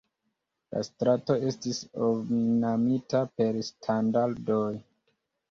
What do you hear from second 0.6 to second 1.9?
La strato estis